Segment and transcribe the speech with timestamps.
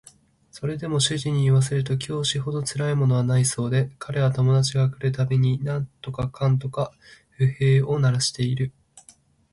[0.49, 6.91] それでも主人に言わせると教師ほどつらいものはないそうで彼は友達が来る度に何とかかんとか
[7.29, 8.73] 不平を鳴らしている